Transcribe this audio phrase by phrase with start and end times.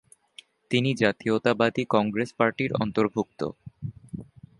[0.71, 3.41] তিনি জাতীয়তাবাদী কংগ্রেস পার্টির অন্তর্ভুক্ত।